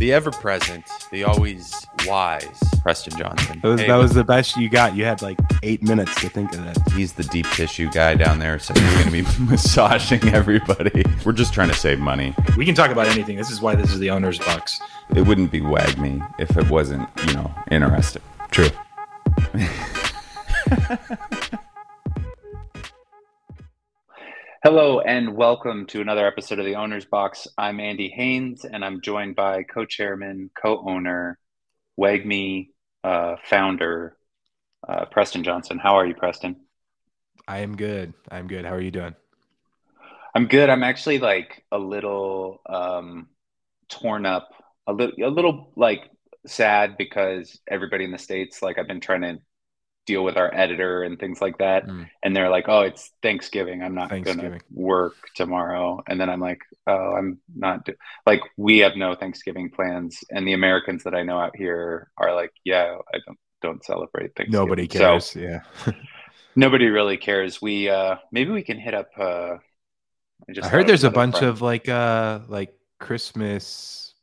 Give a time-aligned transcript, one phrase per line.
[0.00, 3.60] The ever present, the always wise Preston Johnson.
[3.60, 4.96] That was, Hey, that was the best you got.
[4.96, 6.78] You had like eight minutes to think of that.
[6.92, 11.04] He's the deep tissue guy down there, so he's going to be massaging everybody.
[11.22, 12.34] We're just trying to save money.
[12.56, 13.36] We can talk about anything.
[13.36, 14.80] This is why this is the owner's box.
[15.14, 18.22] It wouldn't be WAGMI if it wasn't, you know, interesting.
[18.50, 18.70] True.
[24.62, 27.48] Hello and welcome to another episode of the Owner's Box.
[27.56, 31.38] I'm Andy Haynes and I'm joined by co-chairman, co-owner,
[31.98, 32.68] WAGMI
[33.02, 34.18] uh, founder,
[34.86, 35.78] uh, Preston Johnson.
[35.78, 36.56] How are you, Preston?
[37.48, 38.12] I am good.
[38.30, 38.66] I'm good.
[38.66, 39.14] How are you doing?
[40.34, 40.68] I'm good.
[40.68, 43.28] I'm actually like a little um,
[43.88, 44.50] torn up,
[44.86, 46.02] a little, a little like
[46.46, 49.38] sad because everybody in the states, like I've been trying to
[50.10, 52.08] deal with our editor and things like that, Mm.
[52.22, 53.82] and they're like, "Oh, it's Thanksgiving.
[53.82, 57.96] I'm not going to work tomorrow." And then I'm like, "Oh, I'm not do-.
[58.26, 62.34] like we have no Thanksgiving plans." And the Americans that I know out here are
[62.34, 65.36] like, "Yeah, I don't don't celebrate Thanksgiving." Nobody So cares.
[65.36, 65.60] yeah.
[66.56, 67.60] nobody really cares.
[67.62, 69.10] We uh maybe we can hit up.
[69.18, 69.56] uh
[70.48, 71.50] I, just I heard there's a bunch friend.
[71.50, 74.14] of like uh like Christmas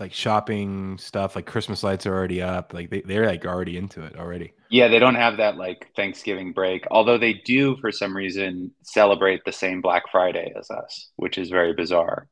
[0.00, 1.36] like shopping stuff.
[1.36, 2.72] Like Christmas lights are already up.
[2.74, 4.54] Like they, they're like already into it already.
[4.70, 9.44] Yeah, they don't have that like Thanksgiving break, although they do for some reason celebrate
[9.44, 12.28] the same Black Friday as us, which is very bizarre.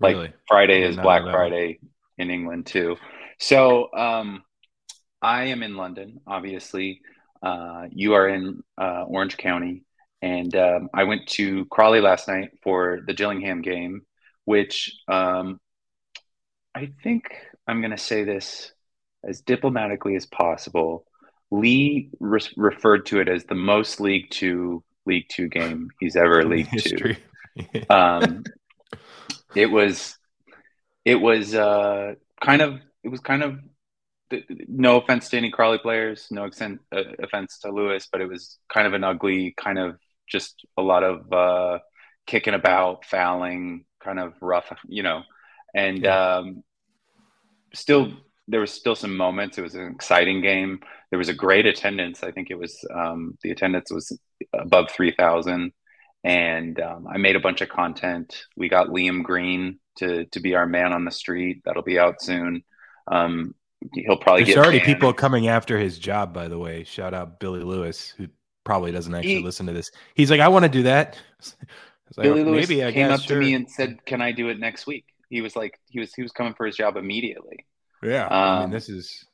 [0.00, 0.32] Like Really.
[0.48, 1.22] Friday is Black.
[1.22, 1.80] Friday
[2.18, 2.96] in England too.
[3.38, 4.42] So um,
[5.20, 7.02] I am in London, obviously.
[7.42, 9.84] Uh, you are in uh, Orange County,
[10.22, 14.02] and um, I went to Crawley last night for the Gillingham game,
[14.44, 15.60] which um,
[16.74, 17.24] I think
[17.66, 18.72] I'm going to say this
[19.24, 21.04] as diplomatically as possible.
[21.52, 26.44] Lee re- referred to it as the most League Two League Two game he's ever
[26.44, 27.14] League Two.
[27.90, 28.44] Um,
[29.54, 30.16] it was,
[31.04, 33.58] it was uh, kind of, it was kind of.
[34.66, 38.58] No offense to any Crawley players, no extent, uh, offense to Lewis, but it was
[38.72, 41.80] kind of an ugly, kind of just a lot of uh,
[42.26, 45.20] kicking about, fouling, kind of rough, you know,
[45.74, 46.64] and um,
[47.74, 48.14] still
[48.48, 49.58] there was still some moments.
[49.58, 50.80] It was an exciting game.
[51.10, 52.22] There was a great attendance.
[52.22, 54.16] I think it was um, the attendance was
[54.52, 55.72] above three thousand,
[56.24, 58.44] and um, I made a bunch of content.
[58.56, 61.62] We got Liam Green to to be our man on the street.
[61.64, 62.64] That'll be out soon.
[63.10, 63.54] Um,
[63.94, 64.86] he'll probably There's get already banned.
[64.86, 66.84] people coming after his job, by the way.
[66.84, 68.28] Shout out Billy Lewis, who
[68.64, 69.90] probably doesn't actually He- listen to this.
[70.14, 71.18] He's like, I want to do that.
[72.16, 73.40] Like, Billy Lewis maybe I came guess, up sure.
[73.40, 76.12] to me and said, "Can I do it next week?" He was like, he was
[76.14, 77.66] he was coming for his job immediately.
[78.02, 79.24] Yeah, I mean, Um, this is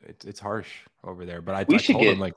[0.00, 0.70] it's it's harsh
[1.04, 1.40] over there.
[1.42, 2.34] But I, We I should told him like,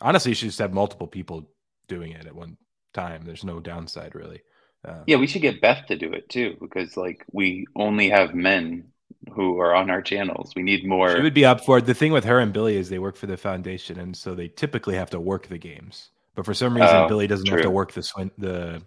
[0.00, 1.48] honestly, you should just have multiple people
[1.88, 2.56] doing it at one
[2.94, 3.22] time.
[3.24, 4.42] There's no downside really.
[4.84, 8.34] Uh, Yeah, we should get Beth to do it too because like we only have
[8.34, 8.92] men
[9.34, 10.52] who are on our channels.
[10.56, 11.14] We need more.
[11.16, 11.86] she would be up for it.
[11.86, 14.48] The thing with her and Billy is they work for the foundation, and so they
[14.48, 16.10] typically have to work the games.
[16.34, 18.82] But for some reason, Oh, Billy doesn't have to work the Swin- the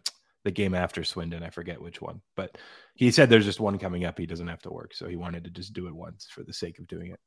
[0.45, 1.43] the game after Swindon.
[1.43, 2.57] I forget which one, but
[2.99, 4.17] he said there's just one coming up.
[4.17, 6.51] He doesn't have to work, so he wanted to just do it once for the
[6.51, 7.19] sake of doing it.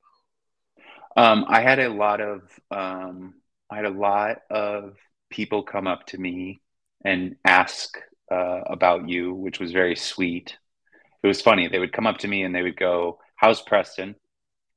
[1.17, 3.33] Um, I had a lot of um,
[3.71, 4.97] I had a lot of
[5.31, 6.61] people come up to me
[7.07, 7.97] and ask
[8.31, 10.59] uh, about you, which was very sweet.
[11.23, 11.69] It was funny.
[11.69, 14.15] They would come up to me and they would go, "How's Preston?"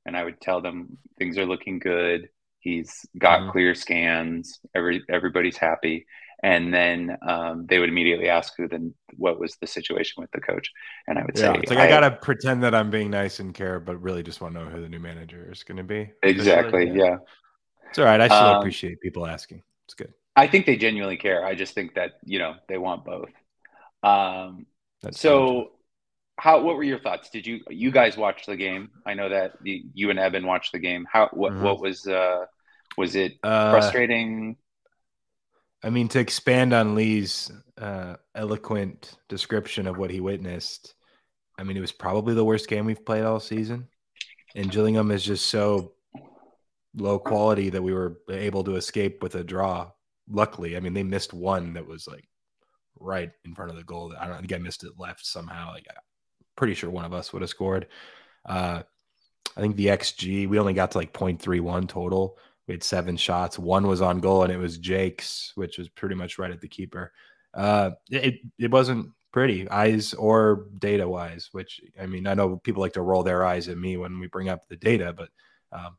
[0.06, 2.30] And I would tell them things are looking good.
[2.60, 3.52] He's got Mhm.
[3.52, 4.62] clear scans.
[4.74, 6.06] Every everybody's happy.
[6.44, 10.42] And then um, they would immediately ask who then what was the situation with the
[10.42, 10.72] coach,
[11.08, 13.54] and I would Yeah, say, it's like I, gotta pretend that I'm being nice and
[13.54, 16.12] care, but really just want to know who the new manager is going to be.
[16.22, 17.18] exactly, Officially, yeah.
[17.90, 18.22] It's all right.
[18.22, 19.64] I still Um, appreciate people asking.
[19.86, 20.14] It's good.
[20.36, 21.46] I think they genuinely care.
[21.46, 23.30] I just think that you know they want both.
[24.04, 24.68] Um,
[25.02, 25.74] That's so,
[26.40, 26.62] how?
[26.62, 27.30] What were your thoughts?
[27.32, 28.92] Did you you guys watch the game?
[29.06, 31.08] I know that the, you and Evan watched the game.
[31.12, 31.30] How?
[31.34, 31.54] What?
[31.54, 31.60] Mhm.
[31.60, 32.08] What was?
[32.08, 32.46] Uh,
[32.98, 34.58] was it Uh, frustrating?
[35.84, 40.96] I mean, to expand on Lee's uh, eloquent description of what he witnessed,
[41.58, 43.88] I mean, it was probably the worst game we've played all season.
[44.56, 45.94] And Gillingham is just so
[46.96, 49.92] low quality that we were able to escape with a draw.
[50.30, 52.28] Luckily, I mean, they missed one that was like
[53.00, 54.14] right in front of the goal.
[54.20, 55.72] I don't think I missed it left somehow.
[55.72, 56.02] Like, I'm
[56.56, 57.88] pretty sure one of us would have scored.
[58.48, 58.84] Uh,
[59.56, 62.38] I think the XG, we only got to like 0.31 total.
[62.68, 63.60] We had seven shots.
[63.60, 66.68] One was on goal, and it was Jake's, which was pretty much right at the
[66.68, 67.12] keeper.
[67.54, 71.50] Uh, it it wasn't pretty, eyes or data wise.
[71.52, 74.28] Which I mean, I know people like to roll their eyes at me when we
[74.28, 75.30] bring up the data, but
[75.72, 75.98] um,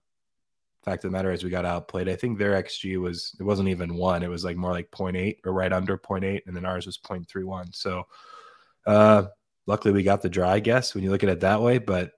[0.86, 2.08] fact of the matter is, we got outplayed.
[2.08, 5.36] I think their XG was it wasn't even one; it was like more like 0.8
[5.44, 7.74] or right under 0.8, and then ours was 0.31.
[7.74, 8.04] So,
[8.86, 9.24] uh,
[9.66, 11.78] luckily we got the draw, I guess, when you look at it that way.
[11.78, 12.12] But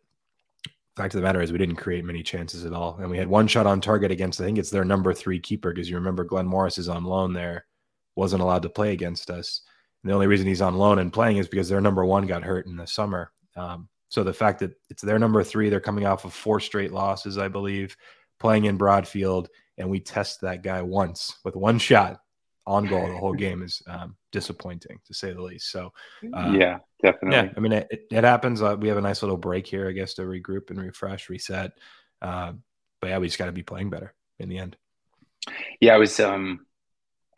[0.99, 3.29] fact of the matter is we didn't create many chances at all, and we had
[3.29, 6.25] one shot on target against I think it's their number three keeper because you remember
[6.25, 7.67] Glenn Morris is on loan there,
[8.17, 9.63] wasn't allowed to play against us.
[10.03, 12.43] And the only reason he's on loan and playing is because their number one got
[12.43, 13.33] hurt in the summer.
[13.57, 16.93] Um, so the fact that it's their number three, they're coming off of four straight
[16.93, 17.97] losses, I believe,
[18.39, 22.21] playing in Broadfield, and we test that guy once with one shot
[22.69, 25.73] on goal the whole game is um, disappointing to say the least.
[25.73, 25.91] So
[26.35, 27.37] uh, yeah, definitely.
[27.37, 28.63] Yeah, I mean it, it happens.
[28.63, 31.73] Uh, we have a nice little break here, I guess, to regroup and refresh, reset.
[32.21, 32.53] Uh,
[33.01, 34.77] but yeah, we just got to be playing better in the end.
[35.81, 36.67] Yeah, I was um,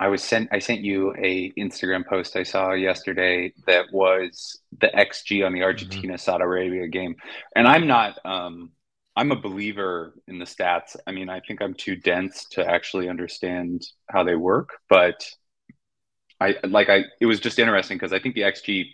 [0.00, 0.49] I was sent.
[0.50, 5.61] I sent you a Instagram post I saw yesterday that was the XG on the
[5.61, 5.65] mm-hmm.
[5.65, 7.15] Argentina Saudi Arabia game,
[7.55, 8.19] and I'm not.
[8.25, 8.73] Um,
[9.20, 10.96] I'm a believer in the stats.
[11.06, 15.28] I mean, I think I'm too dense to actually understand how they work, but
[16.40, 17.05] I like I.
[17.20, 18.87] It was just interesting because I think the XG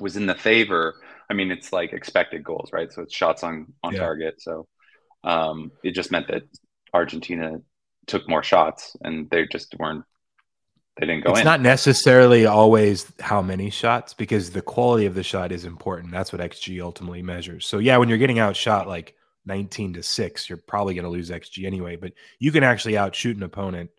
[0.00, 0.96] was in the favor.
[1.30, 2.92] I mean, it's like expected goals, right?
[2.92, 4.00] So it's shots on on yeah.
[4.00, 4.42] target.
[4.42, 4.66] So
[5.22, 6.42] um, it just meant that
[6.92, 7.60] Argentina
[8.08, 10.04] took more shots, and they just weren't.
[10.98, 11.36] They didn't go in.
[11.36, 11.44] it's in.
[11.44, 16.10] not necessarily always how many shots because the quality of the shot is important.
[16.10, 17.64] That's what XG ultimately measures.
[17.64, 19.15] So yeah, when you're getting outshot like
[19.46, 23.36] 19 to 6, you're probably going to lose XG anyway, but you can actually outshoot
[23.36, 23.90] an opponent,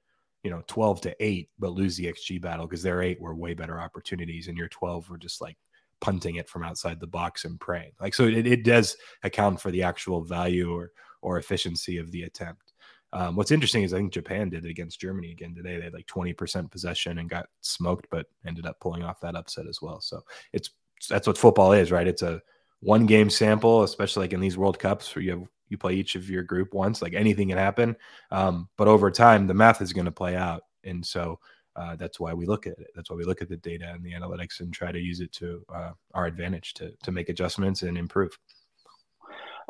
[0.43, 3.53] you know, 12 to 8, but lose the XG battle because their 8 were way
[3.53, 5.57] better opportunities and your 12 were just like
[5.99, 7.91] punting it from outside the box and praying.
[7.99, 10.91] Like so it, it does account for the actual value or
[11.21, 12.73] or efficiency of the attempt.
[13.13, 15.77] Um, what's interesting is I think Japan did it against Germany again today.
[15.77, 19.65] They had like 20% possession and got smoked, but ended up pulling off that upset
[19.67, 20.01] as well.
[20.01, 20.21] So
[20.53, 20.69] it's
[21.09, 22.07] that's what football is, right?
[22.07, 22.41] It's a
[22.81, 26.15] one game sample, especially like in these World Cups where you have you play each
[26.15, 27.97] of your group once, like anything can happen.
[28.31, 31.39] Um, but over time, the math is going to play out, and so
[31.75, 32.87] uh, that's why we look at it.
[32.95, 35.31] That's why we look at the data and the analytics and try to use it
[35.33, 38.37] to uh, our advantage to to make adjustments and improve.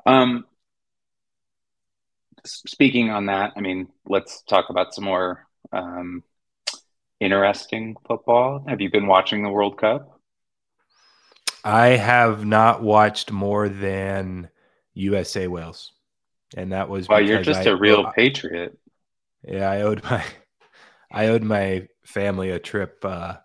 [0.06, 0.46] Um,
[2.46, 6.24] speaking on that, I mean, let's talk about some more um,
[7.20, 8.64] interesting football.
[8.68, 10.17] Have you been watching the World Cup?
[11.64, 14.50] I have not watched more than
[14.94, 15.94] USA Wales,
[16.56, 17.08] and that was.
[17.08, 18.78] Wow, you're just I, a real patriot.
[19.44, 20.24] Yeah, I owed my,
[21.12, 23.36] I owed my family a trip uh,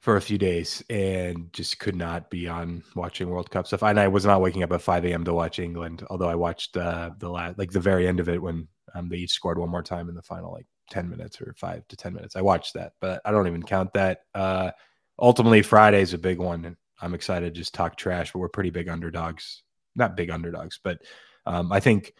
[0.00, 3.82] for a few days, and just could not be on watching World Cup stuff.
[3.82, 5.24] And I was not waking up at 5 a.m.
[5.24, 8.42] to watch England, although I watched uh, the last, like the very end of it
[8.42, 11.54] when um, they each scored one more time in the final, like 10 minutes or
[11.58, 12.36] five to 10 minutes.
[12.36, 14.20] I watched that, but I don't even count that.
[14.34, 14.70] Uh,
[15.18, 16.64] ultimately Friday's a big one.
[16.64, 19.62] And I'm excited to just talk trash, but we're pretty big underdogs.
[19.96, 20.98] Not big underdogs, but
[21.46, 22.14] um, I think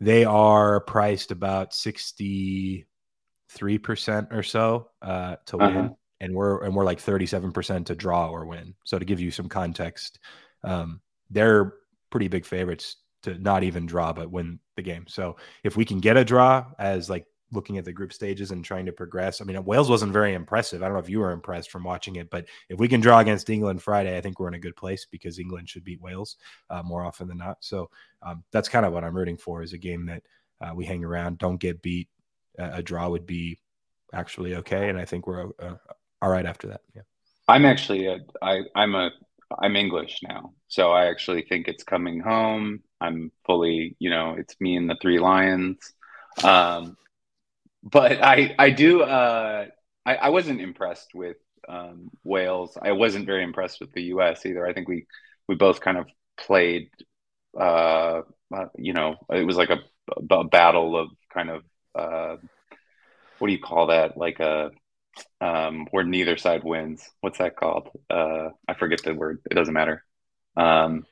[0.00, 2.84] they are priced about 63%
[4.30, 5.72] or so uh, to uh-huh.
[5.74, 5.96] win.
[6.20, 8.74] And we're and we're like 37% to draw or win.
[8.84, 10.18] So to give you some context,
[10.64, 11.00] um,
[11.30, 11.74] they're
[12.10, 15.04] pretty big favorites to not even draw but win the game.
[15.06, 18.64] So if we can get a draw as like looking at the group stages and
[18.64, 19.40] trying to progress.
[19.40, 20.82] I mean, Wales wasn't very impressive.
[20.82, 23.18] I don't know if you were impressed from watching it, but if we can draw
[23.20, 26.36] against England Friday, I think we're in a good place because England should beat Wales
[26.70, 27.58] uh, more often than not.
[27.60, 27.90] So
[28.22, 30.22] um, that's kind of what I'm rooting for is a game that
[30.60, 32.08] uh, we hang around, don't get beat.
[32.58, 33.58] Uh, a draw would be
[34.12, 35.76] actually okay, and I think we're uh,
[36.20, 36.80] all right after that.
[36.94, 37.02] Yeah,
[37.46, 39.10] I'm actually a, I, I'm a
[39.60, 42.82] I'm English now, so I actually think it's coming home.
[43.00, 45.78] I'm fully, you know, it's me and the three lions.
[46.42, 46.96] Um,
[47.82, 49.66] but I I do uh,
[50.04, 51.36] I, I wasn't impressed with
[51.68, 52.76] um, Wales.
[52.80, 54.46] I wasn't very impressed with the U.S.
[54.46, 54.66] either.
[54.66, 55.06] I think we
[55.48, 56.06] we both kind of
[56.36, 56.90] played.
[57.58, 58.22] Uh,
[58.54, 59.80] uh, you know, it was like a,
[60.30, 61.62] a battle of kind of
[61.94, 62.36] uh,
[63.38, 64.16] what do you call that?
[64.16, 64.70] Like a
[65.40, 67.08] um, where neither side wins.
[67.20, 67.88] What's that called?
[68.08, 69.40] Uh, I forget the word.
[69.50, 70.04] It doesn't matter.
[70.56, 71.06] Um,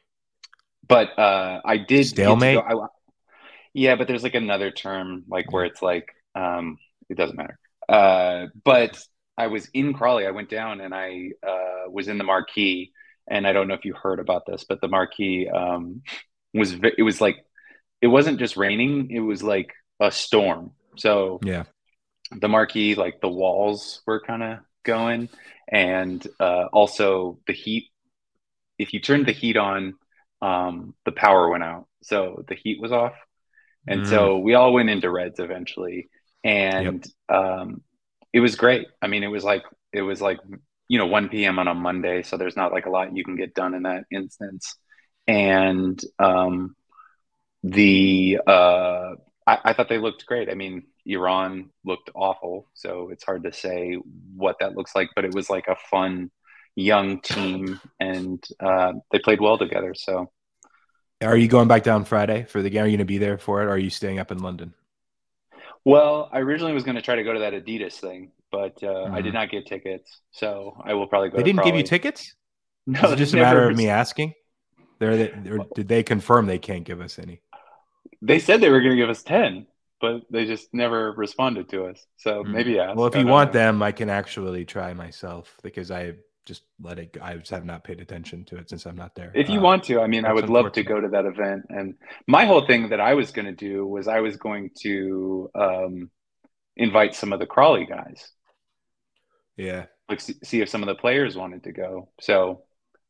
[0.89, 2.57] but uh, I did stalemate.
[2.57, 2.87] Go, I,
[3.75, 6.79] yeah, but there's like another term, like where it's like um,
[7.09, 7.59] it doesn't matter.
[7.89, 8.99] Uh, but
[9.37, 10.27] I was in Crawley.
[10.27, 12.93] I went down and I uh, was in the marquee.
[13.29, 16.03] And I don't know if you heard about this, but the marquee um,
[16.55, 17.45] was it was like
[18.01, 20.71] it wasn't just raining; it was like a storm.
[20.97, 21.65] So yeah,
[22.31, 25.29] the marquee, like the walls were kind of going,
[25.67, 27.91] and uh, also the heat.
[28.79, 29.95] If you turned the heat on,
[30.41, 33.15] um, the power went out, so the heat was off,
[33.89, 34.07] and mm.
[34.07, 36.09] so we all went into reds eventually
[36.47, 37.37] and yep.
[37.37, 37.83] um,
[38.33, 38.87] it was great.
[39.03, 40.39] I mean, it was like it was like
[40.89, 41.59] you know 1 p.m.
[41.59, 44.05] on a Monday, so there's not like a lot you can get done in that
[44.13, 44.77] instance.
[45.27, 46.77] And um,
[47.65, 50.49] the uh, I, I thought they looked great.
[50.49, 53.99] I mean, Iran looked awful, so it's hard to say
[54.37, 56.31] what that looks like, but it was like a fun
[56.77, 59.95] young team, and uh, they played well together.
[59.97, 60.31] So
[61.23, 62.85] Are you going back down Friday for the game?
[62.85, 63.65] Are you going to be there for it?
[63.65, 64.75] Or are you staying up in London?
[65.87, 69.05] Well, I originally was going to try to go to that Adidas thing, but uh,
[69.05, 69.25] I Mhm.
[69.25, 71.37] did not get tickets, so I will probably go.
[71.39, 72.35] They didn't give you tickets?
[72.89, 74.35] No, Is it they just a matter of me asking?
[75.01, 77.41] They're the, or did they confirm they can't give us any?
[78.23, 79.67] They said they were going to give us ten,
[80.01, 82.05] but they just never responded to us.
[82.17, 82.53] So Hmm.
[82.53, 82.97] maybe ask.
[82.97, 83.53] Well, if you want know.
[83.53, 86.15] them, I can actually try myself because I
[86.47, 87.17] just let it.
[87.23, 89.35] I just have not paid attention to it since I'm not there.
[89.35, 91.67] If you Uh, want to, I mean, I would love to go to that event.
[91.69, 91.95] And
[92.27, 96.11] my whole thing that I was going to do was I was going to um,
[96.77, 98.33] invite some of the Crawley guys,
[99.57, 102.09] yeah, like see, if some of the players wanted to go.
[102.21, 102.63] So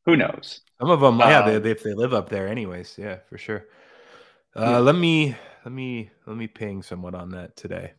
[0.05, 0.61] who knows?
[0.81, 1.23] some of them.
[1.25, 2.97] yeah, they, Um, they, if they live up there, anyways.
[2.99, 3.67] Yeah, for sure.
[4.57, 4.83] Uh, Yeah.
[4.83, 7.93] Let me let me let me ping someone on that today.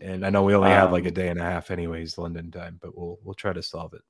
[0.00, 2.50] And I know we only have like a Um, day and a half, anyways, London
[2.50, 4.02] time, but we'll we'll try to solve it.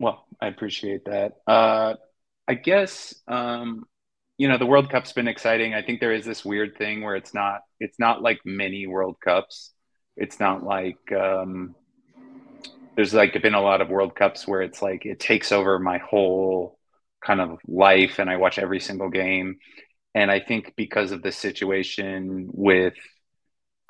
[0.00, 1.34] Well, I appreciate that.
[1.46, 1.94] Uh,
[2.48, 3.84] I guess um,
[4.38, 5.74] you know the World Cup's been exciting.
[5.74, 9.16] I think there is this weird thing where it's not it's not like many World
[9.22, 9.72] Cups.
[10.16, 11.76] It's not like um,
[12.96, 15.98] there's like been a lot of World Cups where it's like it takes over my
[15.98, 16.78] whole
[17.24, 19.58] kind of life and I watch every single game.
[20.14, 22.94] And I think because of the situation with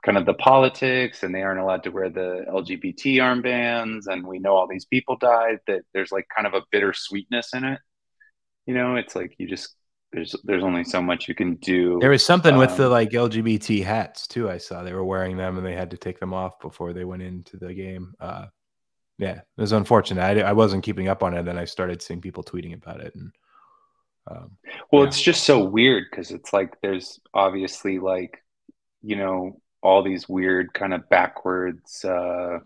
[0.05, 4.39] kind of the politics and they aren't allowed to wear the LGBT armbands and we
[4.39, 7.81] know all these people died that there's like kind of a bitter sweetness in it.
[8.67, 9.75] You know, it's like you just
[10.13, 11.99] there's there's only so much you can do.
[12.01, 14.51] There was something with the Um, like LGBT hats too.
[14.51, 17.05] I saw they were wearing them and they had to take them off before they
[17.05, 18.15] went into the game.
[18.21, 18.47] Uh,
[19.19, 20.23] yeah, it was unfortunate.
[20.23, 21.41] I, I wasn't keeping up on it.
[21.41, 23.33] and Then I started seeing people tweeting about it, and
[24.31, 24.57] um,
[24.93, 25.09] Well, Yeah.
[25.09, 28.43] it's just so weird because it's like there's obviously like,
[29.03, 32.59] you know, all these weird kind of backwards, uh,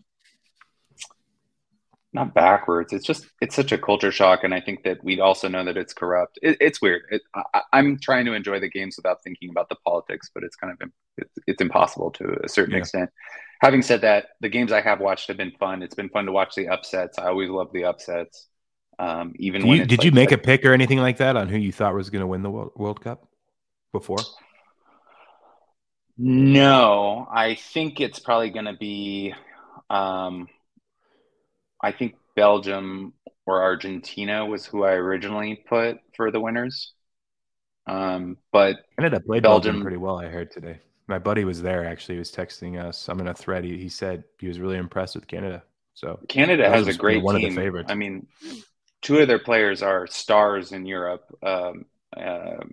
[2.12, 2.92] not backwards.
[2.92, 5.76] It's just it's such a culture shock, and I think that we also know that
[5.76, 6.38] it's corrupt.
[6.42, 7.02] It, it's weird.
[7.10, 10.54] It, I, I'm trying to enjoy the games without thinking about the politics, but it's
[10.56, 12.78] kind of it's, it's impossible to a certain Yeah.
[12.80, 13.10] extent.
[13.60, 15.82] Having said that, the games I have watched have been fun.
[15.82, 17.18] It's been fun to watch the upsets.
[17.18, 18.48] I always love the upsets.
[18.98, 21.58] Um, even you, did you like- make a pick or anything like that on who
[21.58, 23.26] you thought was going to win the World, World Cup
[23.92, 24.18] before?
[26.16, 29.34] No, I think it's probably going to be.
[29.90, 30.48] Um,
[31.82, 33.14] I think Belgium
[33.46, 36.92] or Argentina was who I originally put for the winners.
[37.86, 40.18] Um, but Canada played Belgium, Belgium- pretty well.
[40.18, 40.80] I heard today.
[41.06, 41.84] My buddy was there.
[41.84, 43.08] Actually, he was texting us.
[43.08, 43.64] I'm in a thread.
[43.64, 45.62] He, he said he was really impressed with Canada.
[45.92, 47.90] So Canada has a great one of the favorites.
[47.90, 48.26] I mean,
[49.02, 51.24] two of their players are stars in Europe.
[51.42, 51.84] Um,
[52.16, 52.64] uh,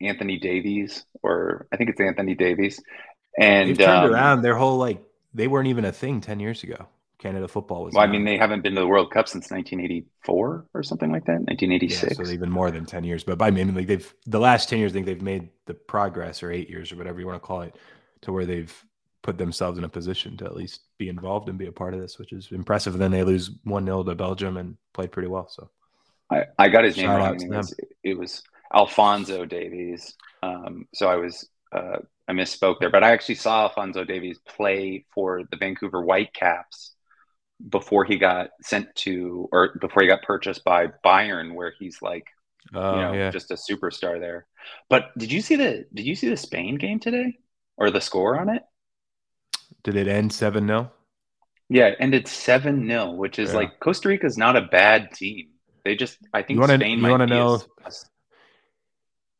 [0.00, 2.82] Anthony Davies, or I think it's Anthony Davies,
[3.38, 4.42] and they've turned um, around.
[4.42, 5.02] Their whole like
[5.34, 6.88] they weren't even a thing ten years ago.
[7.18, 7.94] Canada football was.
[7.94, 11.24] Well, I mean, they haven't been to the World Cup since 1984 or something like
[11.24, 11.32] that.
[11.32, 12.16] Yeah, 1986.
[12.16, 13.24] so even more than ten years.
[13.24, 16.42] But I mean, like they've the last ten years, I think they've made the progress,
[16.42, 17.74] or eight years, or whatever you want to call it,
[18.22, 18.84] to where they've
[19.22, 22.00] put themselves in a position to at least be involved and be a part of
[22.00, 22.94] this, which is impressive.
[22.94, 25.48] And then they lose one 0 to Belgium and played pretty well.
[25.48, 25.68] So
[26.30, 27.20] I, I got his name wrong.
[27.22, 27.74] out and to It was,
[28.04, 28.42] it was
[28.76, 30.14] Alfonso Davies.
[30.42, 31.96] Um, so I was uh,
[32.28, 36.92] I misspoke there, but I actually saw Alfonso Davies play for the Vancouver Whitecaps
[37.70, 42.26] before he got sent to or before he got purchased by Bayern, where he's like
[42.74, 44.46] uh, you know yeah, just a superstar there.
[44.90, 47.38] But did you see the did you see the Spain game today
[47.76, 48.62] or the score on it?
[49.82, 50.90] did it end seven 0
[51.68, 53.56] Yeah, it ended seven 0 which is Yeah.
[53.56, 55.50] like Costa Rica's not a bad team.
[55.84, 57.92] They just I think You wanna- Spain you might wanna be a- know- a-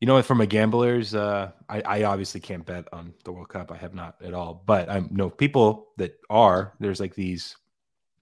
[0.00, 3.72] You know, from a gambler's, uh, I, I obviously can't bet on the World Cup.
[3.72, 4.62] I have not at all.
[4.66, 6.74] But I know people that are.
[6.80, 7.56] There's like these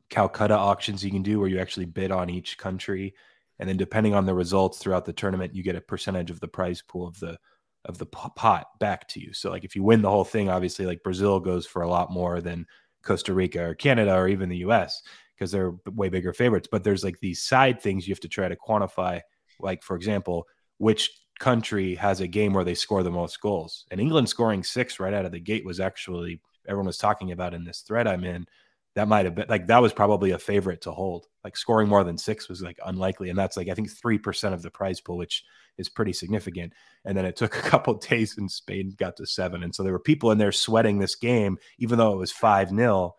[0.09, 3.15] Calcutta auctions you can do where you actually bid on each country,
[3.59, 6.47] and then depending on the results throughout the tournament, you get a percentage of the
[6.47, 7.39] prize pool of the
[7.87, 9.33] of the pot back to you.
[9.33, 12.11] So like if you win the whole thing, obviously like Brazil goes for a lot
[12.11, 12.67] more than
[13.03, 15.03] Costa Rica or Canada or even the U.S.
[15.35, 16.69] because they're way bigger favorites.
[16.71, 19.21] But there's like these side things you have to try to quantify.
[19.61, 20.47] Like for example,
[20.79, 23.85] which country has a game where they score the most goals.
[23.91, 27.55] And England scoring six right out of the gate was actually everyone was talking about
[27.55, 28.47] in this thread I'm in.
[28.95, 31.27] That might have been like that was probably a favorite to hold.
[31.43, 34.55] Like scoring more than six was like unlikely, and that's like I think three percent
[34.55, 35.45] of the prize pool, which
[35.79, 36.73] is pretty significant.
[37.05, 39.93] And then it took a couple days, and Spain got to seven, and so there
[39.93, 43.17] were people in there sweating this game, even though it was five 0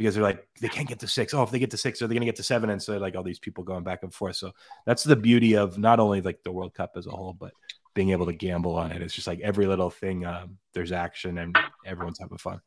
[0.00, 1.34] because they're like they can't get to six.
[1.34, 2.70] Oh, if they get to six, are they going to get to seven?
[2.70, 4.36] And so like all these people going back and forth.
[4.36, 4.52] So
[4.86, 7.52] that's the beauty of not only like the World Cup as a whole, but
[7.92, 9.02] being able to gamble on it.
[9.02, 10.24] It's just like every little thing.
[10.24, 11.54] Um, there's action and
[11.84, 12.62] everyone's having fun.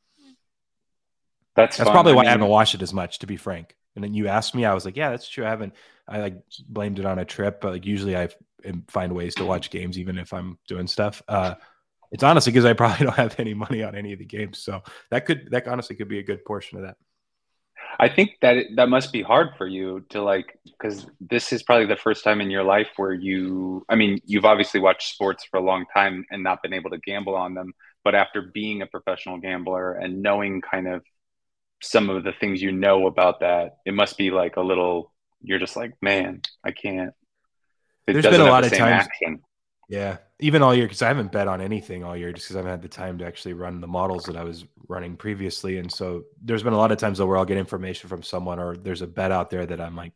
[1.56, 1.96] That's That's fun.
[1.96, 3.76] probably I why I haven't watched it as much, to be frank.
[3.96, 5.46] And then you asked me, I was like, yeah, that's true.
[5.46, 5.74] I haven't.
[6.08, 6.36] I like
[6.68, 8.30] blamed it on a trip, but like usually I
[8.90, 11.22] find ways to watch games even if I'm doing stuff.
[11.28, 11.56] Uh,
[12.14, 14.82] it's honestly because I probably don't have any money on any of the games, so
[15.10, 16.98] that could that honestly could be a good portion of that.
[18.00, 21.64] I think that it, that must be hard for you to like because this is
[21.64, 25.46] probably the first time in your life where you I mean you've obviously watched sports
[25.50, 27.74] for a long time and not been able to gamble on them
[28.04, 31.04] but after being a professional gambler and knowing kind of
[31.82, 35.60] some of the things you know about that it must be like a little you're
[35.60, 37.14] just like man I can't
[38.08, 39.42] it There's been a lot of times action.
[39.90, 42.60] Yeah, even all year because I haven't bet on anything all year just because I
[42.60, 45.78] haven't had the time to actually run the models that I was running previously.
[45.78, 48.60] And so there's been a lot of times though where I'll get information from someone
[48.60, 50.12] or there's a bet out there that I'm like,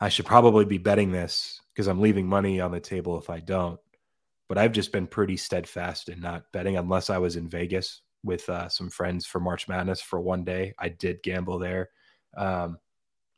[0.00, 3.38] I should probably be betting this because I'm leaving money on the table if I
[3.38, 3.78] don't.
[4.48, 8.48] But I've just been pretty steadfast in not betting unless I was in Vegas with
[8.48, 10.74] uh, some friends for March Madness for one day.
[10.80, 11.90] I did gamble there.
[12.36, 12.78] Um,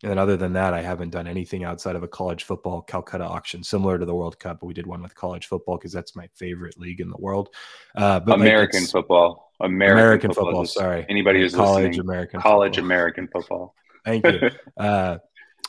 [0.04, 3.24] and then other than that, I haven't done anything outside of a college football Calcutta
[3.24, 4.60] auction, similar to the World Cup.
[4.60, 7.48] But we did one with college football because that's my favorite league in the world.
[7.96, 10.44] Uh, but American like football, American, American football.
[10.44, 12.84] football sorry, anybody who's college listening, American college football.
[12.84, 13.74] American football.
[14.04, 14.50] Thank you.
[14.76, 15.16] uh,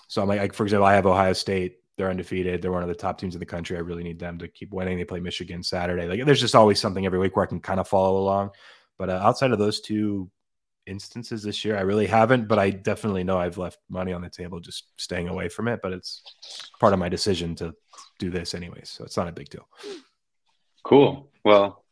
[0.10, 1.78] so I'm like, like, for example, I have Ohio State.
[1.98, 2.62] They're undefeated.
[2.62, 3.78] They're one of the top teams in the country.
[3.78, 4.98] I really need them to keep winning.
[4.98, 6.10] They play Michigan Saturday.
[6.10, 8.50] Like, there's just always something every week where I can kind of follow along.
[8.98, 10.30] But uh, outside of those two
[10.88, 11.78] instances this year.
[11.78, 15.28] I really haven't, but I definitely know I've left money on the table just staying
[15.28, 15.80] away from it.
[15.82, 16.22] But it's
[16.80, 17.74] part of my decision to
[18.20, 18.90] do this anyways.
[18.90, 19.68] So it's not a big deal.
[20.84, 21.30] Cool.
[21.44, 21.84] Well,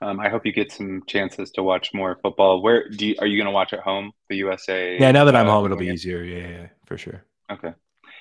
[0.00, 2.62] um, I hope you get some chances to watch more football.
[2.62, 4.12] Where do you, are you going to watch at home?
[4.28, 4.98] The USA?
[4.98, 6.22] Yeah, now that I'm uh, home, it'll be easier.
[6.22, 7.24] Yeah, yeah, for sure.
[7.50, 7.72] Okay.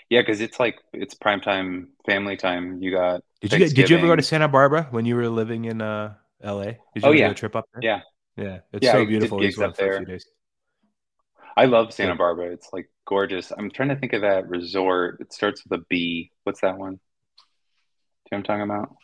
[0.09, 2.81] Yeah, because it's like it's prime time, family time.
[2.81, 3.21] You got.
[3.41, 5.81] Did you get, did you ever go to Santa Barbara when you were living in
[5.81, 6.65] uh, L.A.?
[6.65, 7.81] Did you oh yeah, a trip up there?
[7.83, 8.01] Yeah,
[8.35, 9.43] yeah, it's yeah, so beautiful.
[9.63, 10.05] Up there.
[11.55, 12.51] I love Santa Barbara.
[12.51, 13.51] It's like gorgeous.
[13.51, 15.17] I'm trying to think of that resort.
[15.19, 16.31] It starts with a B.
[16.43, 16.93] What's that one?
[16.93, 18.95] Do you know what I'm talking about?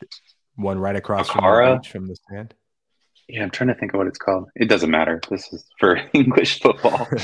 [0.56, 2.56] One right across from the beach from the sand.
[3.28, 4.50] Yeah, I'm trying to think of what it's called.
[4.56, 5.22] It doesn't matter.
[5.30, 7.08] This is for English football.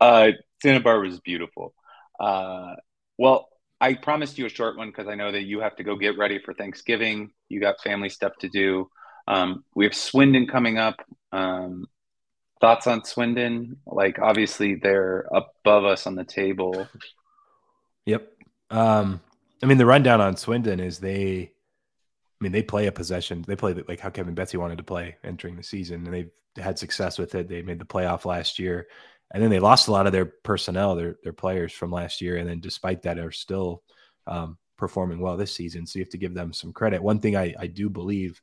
[0.00, 1.72] uh, Santa Barbara is beautiful.
[2.18, 2.74] Uh,
[3.16, 3.48] well,
[3.80, 6.18] I promised you a short one because I know that you have to go get
[6.18, 7.30] ready for Thanksgiving.
[7.48, 8.90] You got family stuff to do.
[9.30, 10.96] Um, we have Swindon coming up.
[11.30, 11.86] Um,
[12.60, 13.76] thoughts on Swindon?
[13.86, 16.88] Like, obviously, they're above us on the table.
[18.06, 18.28] Yep.
[18.70, 19.20] Um,
[19.62, 23.44] I mean, the rundown on Swindon is they, I mean, they play a possession.
[23.46, 26.78] They play like how Kevin Betsy wanted to play entering the season, and they've had
[26.78, 27.48] success with it.
[27.48, 28.88] They made the playoff last year,
[29.32, 32.38] and then they lost a lot of their personnel, their their players from last year,
[32.38, 33.82] and then despite that, are still
[34.26, 35.86] um, performing well this season.
[35.86, 37.02] So you have to give them some credit.
[37.02, 38.40] One thing I, I do believe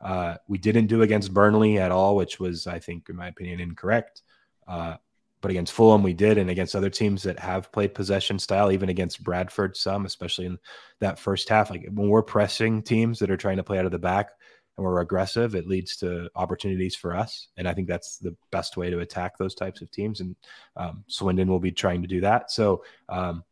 [0.00, 3.60] uh, we didn't do against Burnley at all, which was, I think, in my opinion,
[3.60, 4.22] incorrect.
[4.66, 4.96] Uh,
[5.40, 8.90] but against Fulham, we did, and against other teams that have played possession style, even
[8.90, 10.58] against Bradford, some, especially in
[11.00, 11.70] that first half.
[11.70, 14.30] Like when we're pressing teams that are trying to play out of the back
[14.76, 17.48] and we're aggressive, it leads to opportunities for us.
[17.56, 20.20] And I think that's the best way to attack those types of teams.
[20.20, 20.36] And
[20.76, 22.50] um, Swindon will be trying to do that.
[22.50, 23.42] So um,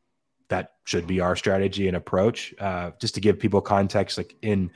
[0.49, 2.55] that should be our strategy and approach.
[2.59, 4.71] Uh, just to give people context, like in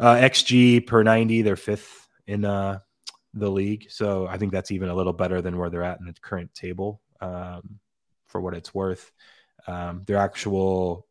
[0.00, 2.80] uh, XG per 90, they're fifth in uh,
[3.34, 3.86] the league.
[3.90, 6.52] So I think that's even a little better than where they're at in the current
[6.54, 7.78] table um,
[8.26, 9.10] for what it's worth.
[9.66, 11.06] Um, their actual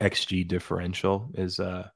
[0.00, 1.88] XG differential is uh,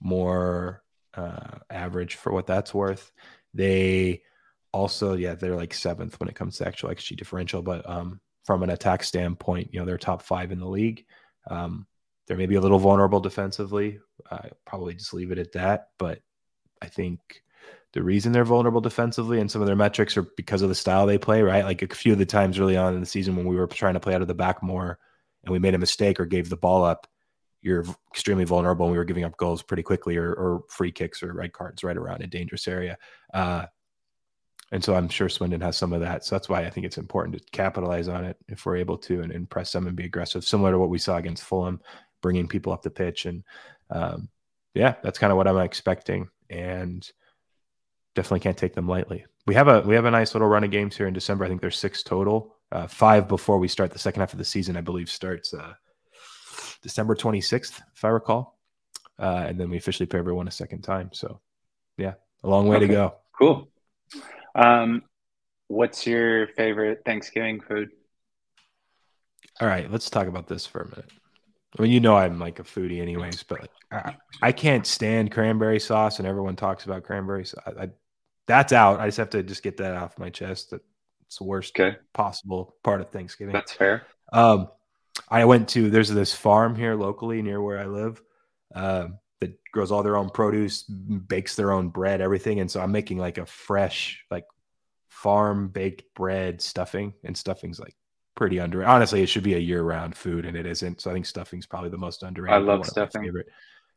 [0.00, 0.82] more
[1.14, 3.12] uh, average for what that's worth.
[3.54, 4.22] They
[4.72, 8.62] also, yeah, they're like seventh when it comes to actual XG differential, but um, from
[8.62, 11.04] an attack standpoint, you know, they're top five in the league.
[11.48, 11.86] Um,
[12.32, 14.00] they're maybe a little vulnerable defensively.
[14.30, 15.88] I probably just leave it at that.
[15.98, 16.20] But
[16.80, 17.20] I think
[17.92, 21.04] the reason they're vulnerable defensively and some of their metrics are because of the style
[21.04, 21.62] they play, right?
[21.62, 23.92] Like a few of the times early on in the season when we were trying
[23.92, 24.98] to play out of the back more
[25.44, 27.06] and we made a mistake or gave the ball up,
[27.60, 31.22] you're extremely vulnerable and we were giving up goals pretty quickly or, or free kicks
[31.22, 32.96] or red cards right around a dangerous area.
[33.34, 33.66] Uh,
[34.72, 36.24] and so I'm sure Swindon has some of that.
[36.24, 39.20] So that's why I think it's important to capitalize on it if we're able to
[39.20, 41.78] and, and press them and be aggressive, similar to what we saw against Fulham
[42.22, 43.26] bringing people up the pitch.
[43.26, 43.44] And
[43.90, 44.28] um,
[44.74, 46.28] yeah, that's kind of what I'm expecting.
[46.48, 47.08] And
[48.14, 49.26] definitely can't take them lightly.
[49.46, 51.44] We have a we have a nice little run of games here in December.
[51.44, 52.56] I think there's six total.
[52.70, 55.74] Uh, five before we start the second half of the season, I believe, starts uh,
[56.80, 58.58] December 26th, if I recall.
[59.18, 61.10] Uh, and then we officially play everyone a second time.
[61.12, 61.40] So,
[61.98, 62.86] yeah, a long way okay.
[62.86, 63.14] to go.
[63.38, 63.68] Cool.
[64.54, 65.02] Um,
[65.68, 67.90] what's your favorite Thanksgiving food?
[69.60, 71.10] All right, let's talk about this for a minute.
[71.78, 75.80] I mean, you know, I'm like a foodie, anyways, but I, I can't stand cranberry
[75.80, 77.62] sauce, and everyone talks about cranberry sauce.
[77.66, 77.88] I, I,
[78.46, 79.00] that's out.
[79.00, 80.70] I just have to just get that off my chest.
[80.70, 80.82] That
[81.26, 81.96] it's the worst okay.
[82.12, 83.54] possible part of Thanksgiving.
[83.54, 84.06] That's fair.
[84.32, 84.68] Um,
[85.28, 88.20] I went to there's this farm here locally near where I live
[88.74, 92.92] um, that grows all their own produce, bakes their own bread, everything, and so I'm
[92.92, 94.44] making like a fresh like
[95.08, 97.94] farm baked bread stuffing, and stuffing's like
[98.34, 98.84] pretty under.
[98.84, 101.00] Honestly, it should be a year round food, and it isn't.
[101.00, 102.54] So I think stuffing's probably the most underrated.
[102.54, 103.22] I love one of my stuffing.
[103.22, 103.46] Favorite.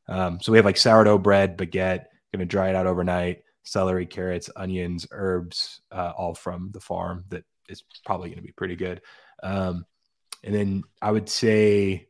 [0.07, 2.05] Um, so we have like sourdough bread, baguette.
[2.33, 3.43] Going to dry it out overnight.
[3.63, 7.23] Celery, carrots, onions, herbs, uh, all from the farm.
[7.29, 9.01] That is probably going to be pretty good.
[9.41, 9.85] Um,
[10.43, 12.07] and then I would say,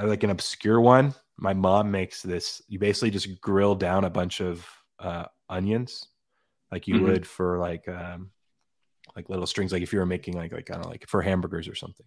[0.00, 1.14] like an obscure one.
[1.38, 2.62] My mom makes this.
[2.68, 4.64] You basically just grill down a bunch of
[5.00, 6.06] uh, onions,
[6.70, 7.02] like you Mhm.
[7.02, 8.30] would for like um,
[9.16, 9.72] like little strings.
[9.72, 12.06] Like if you were making like like I don't know, like for hamburgers or something.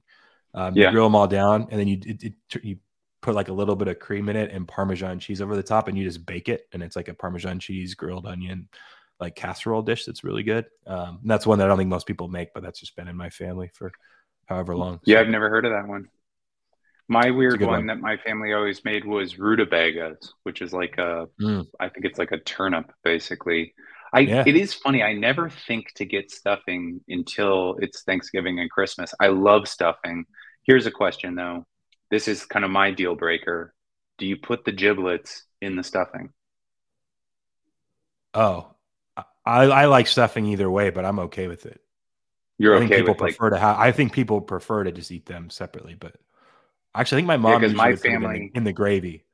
[0.54, 0.86] Um, Yeah.
[0.88, 2.78] You grill them all down, and then you it, it, you
[3.22, 5.88] put like a little bit of cream in it and Parmesan cheese over the top,
[5.88, 8.68] and you just bake it, and it's like a Parmesan cheese grilled onion
[9.20, 10.66] like casserole dish that's really good.
[10.86, 13.16] Um, that's one that I don't think most people make, but that's just been in
[13.16, 13.90] my family for
[14.46, 15.00] however long.
[15.06, 16.10] Yeah, So- I've never heard of that one.
[17.08, 17.86] My weird one, one.
[17.88, 21.66] that my family always made was rutabagas, which is like a, Mm.
[21.80, 23.74] I think it's like a turnip, basically.
[24.16, 24.44] I Yeah.
[24.48, 25.04] it is funny.
[25.04, 29.14] I never think to get stuffing until it's Thanksgiving and Christmas.
[29.20, 30.26] I love stuffing.
[30.64, 31.66] Here's a question though.
[32.10, 33.74] This is kind of my deal breaker.
[34.18, 36.30] Do you put the giblets in the stuffing?
[38.34, 38.68] Oh,
[39.46, 41.82] I, I like stuffing either way, but I'm okay with it.
[42.58, 43.78] You're I think okay people with like prefer to have.
[43.78, 46.16] I think people prefer to just eat them separately, but
[46.94, 49.25] actually, I think my mom usually my it in the- family- in the gravy.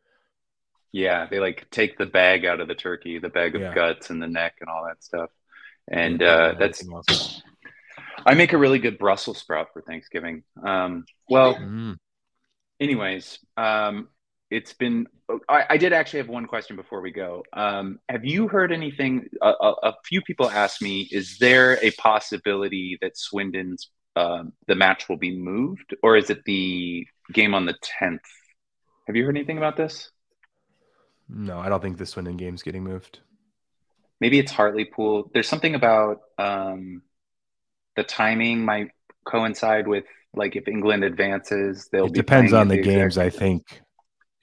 [0.91, 3.73] Yeah, they like take the bag out of the turkey, the bag of Yeah.
[3.73, 5.29] guts and the neck and all that stuff.
[5.89, 7.41] And uh, that's else.
[8.25, 10.43] I make a really good Brussels sprout for Thanksgiving.
[10.63, 11.97] Um, well, Mm.
[12.79, 14.09] anyways, um,
[14.49, 15.07] it's been.
[15.47, 17.43] I, I did actually have one question before we go.
[17.53, 19.29] Um, have you heard anything?
[19.41, 24.75] A, a, a few people asked me, is there a possibility that Swindon's um, the
[24.75, 28.21] match will be moved, or is it the game on the tenth?
[29.07, 30.11] Have you heard anything about this?
[31.33, 33.19] No, I don't think this one in game's getting moved.
[34.19, 35.31] maybe it's Hartlepool.
[35.33, 37.01] There's something about um,
[37.95, 38.89] the timing might
[39.25, 43.81] coincide with like if England advances, they'll It depends on the games, exact- I think.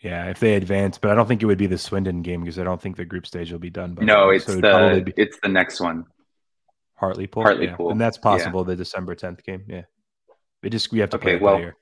[0.00, 2.58] Yeah, if they advance, but I don't think it would be the Swindon game because
[2.58, 3.94] I don't think the group stage will be done.
[3.94, 4.36] By No, then.
[4.36, 6.04] it's so the be it's the next one.
[6.94, 7.42] Hartlepool.
[7.42, 7.92] Hartlepool, yeah.
[7.92, 8.22] and that's yeah.
[8.22, 8.62] possible.
[8.64, 9.64] The December tenth game.
[9.68, 9.82] Yeah,
[10.62, 11.76] we just we have to Okay, play it well, by ear.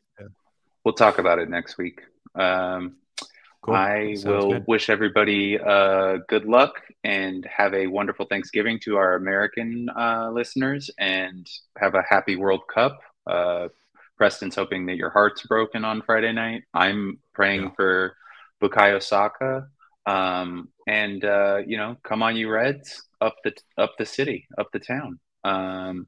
[0.85, 2.01] We'll talk about it next week.
[2.35, 2.97] Um,
[3.67, 3.75] Cool.
[3.75, 4.65] I Sounds will good.
[4.67, 10.89] wish everybody uh, good luck and have a wonderful Thanksgiving to our American uh, listeners
[10.99, 12.99] and have a happy World Cup.
[13.27, 13.69] Uh,
[14.17, 16.63] Preston's hoping that your heart's broken on Friday night.
[16.73, 17.71] I'm praying Yeah.
[17.77, 18.17] for
[18.63, 19.67] Bukayo Saka.
[20.07, 24.69] Um, and uh, you know, come on, you Reds, up the up the city, up
[24.73, 25.19] the town.
[25.43, 26.07] Um,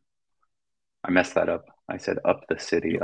[1.05, 1.65] I messed that up.
[1.89, 2.99] I said up the city.